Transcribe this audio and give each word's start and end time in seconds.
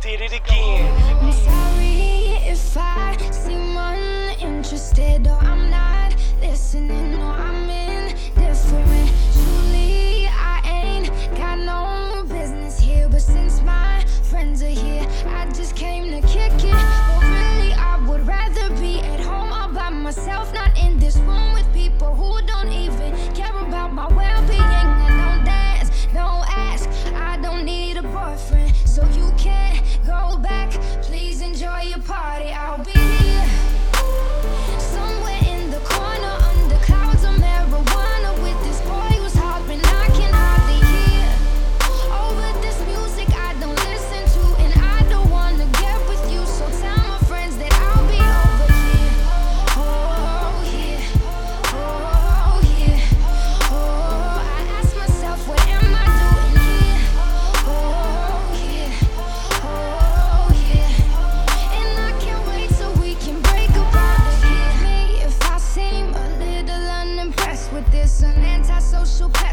hit 0.00 0.20
it 0.20 0.32
again. 0.32 1.20
I'm 1.22 1.32
sorry 1.32 2.38
if 2.48 2.76
I 2.76 3.16
seem 3.30 3.76
uninterested 3.76 5.26
or 5.26 5.38
I'm 5.40 5.70
not 5.70 6.14
listening 6.40 7.14
or 7.14 7.32
I'm 7.32 7.68
indifferent. 7.70 9.10
Truly, 9.32 10.26
I 10.28 10.60
ain't 10.64 11.08
got 11.36 11.58
no 11.58 12.24
business 12.24 12.78
here, 12.78 13.08
but 13.08 13.22
since 13.22 13.60
my 13.62 14.04
friends 14.22 14.62
are 14.62 14.66
here, 14.66 15.06
I 15.26 15.46
just 15.52 15.76
came 15.76 16.10
to 16.10 16.20
kick 16.28 16.52
it. 16.52 16.72
But 16.72 17.24
really, 17.24 17.72
I 17.74 18.04
would 18.08 18.26
rather 18.26 18.70
be 18.80 19.00
at 19.00 19.20
home 19.20 19.52
all 19.52 19.72
by 19.72 19.90
myself, 19.90 20.52
not 20.54 20.76
in 20.78 20.98
this 20.98 21.16
room 21.18 21.52
with 21.52 21.72
people 21.72 22.14
who 22.14 22.44
don't 22.46 22.72
even 22.72 23.14
care 23.34 23.56
about 23.56 23.92
my 23.92 24.08
well-being. 24.08 24.41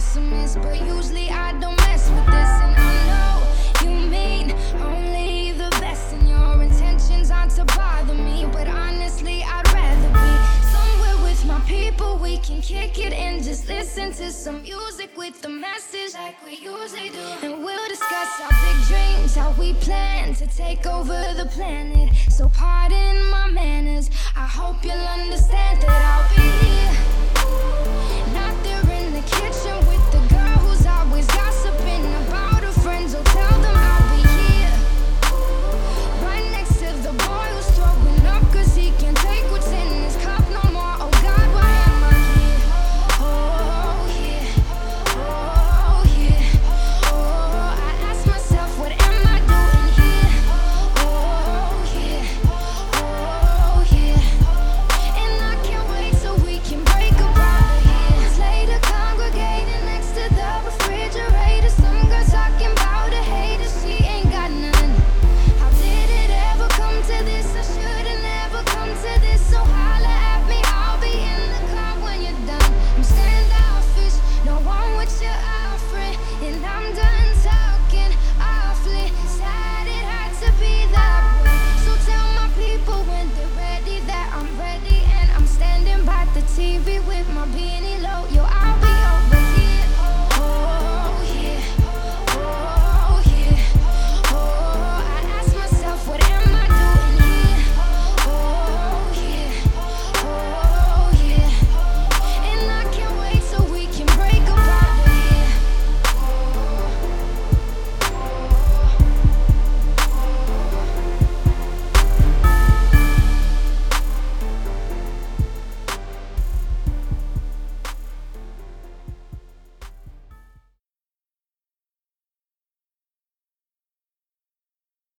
Pessimist, 0.09 0.61
but 0.61 0.79
usually 0.81 1.29
I 1.29 1.51
don't 1.59 1.77
mess 1.77 2.09
with 2.09 2.25
this. 2.25 2.51
And 2.65 2.75
I 2.75 2.93
know 3.09 3.89
you 3.89 4.09
mean 4.09 4.51
only 4.81 5.51
the 5.51 5.69
best, 5.79 6.13
and 6.13 6.27
your 6.27 6.63
intentions 6.63 7.29
aren't 7.29 7.51
to 7.51 7.65
bother 7.65 8.15
me. 8.15 8.47
But 8.51 8.67
honestly, 8.67 9.43
I'd 9.43 9.71
rather 9.71 10.09
be 10.09 10.31
somewhere 10.73 11.17
with 11.23 11.45
my 11.45 11.59
people. 11.67 12.17
We 12.17 12.37
can 12.39 12.59
kick 12.61 12.97
it 12.97 13.13
and 13.13 13.43
just 13.43 13.67
listen 13.67 14.11
to 14.13 14.31
some 14.31 14.63
music 14.63 15.15
with 15.15 15.41
the 15.41 15.49
message 15.49 16.15
like 16.15 16.43
we 16.43 16.55
usually 16.55 17.09
do. 17.09 17.27
And 17.43 17.63
we'll 17.63 17.87
discuss 17.87 18.41
our 18.41 18.49
big 18.49 18.77
dreams, 18.87 19.35
how 19.35 19.51
we 19.59 19.73
plan 19.73 20.33
to 20.35 20.47
take 20.47 20.87
over 20.87 21.33
the 21.37 21.47
planet. 21.51 22.15
So 22.29 22.49
pardon 22.49 23.29
my 23.29 23.47
manners. 23.51 24.09
I 24.35 24.47
hope 24.47 24.83
you'll 24.83 24.95